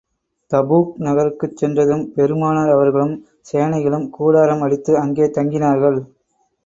Tabuk 0.51 0.93
நகருக்குச் 0.97 1.59
சென்றதும் 1.59 2.13
பெருமானார் 2.15 2.71
அவர்களும், 2.71 3.13
சேனைகளும் 3.51 4.09
கூடாரம் 4.09 4.61
அடித்து, 4.61 4.97
அங்கே 4.97 5.27
தங்கினார்கள். 5.37 6.01